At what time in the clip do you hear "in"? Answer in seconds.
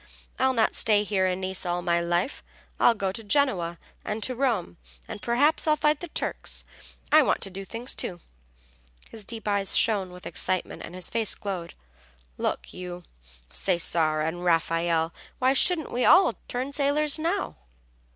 1.27-1.39